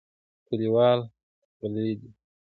[0.47, 0.99] کلیوال
[1.59, 2.09] غلي دي.